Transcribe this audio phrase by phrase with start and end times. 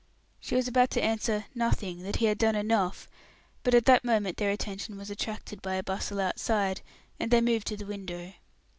[0.39, 3.07] She was about to answer "Nothing that he had done enough,"
[3.61, 6.81] but at that moment their attention was attracted by a bustle outside,
[7.19, 8.33] and they moved to the window.